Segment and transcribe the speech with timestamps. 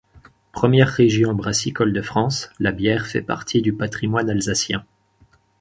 [0.51, 4.83] Première région brassicole de France, la bière fait partie du patrimoine alsacien.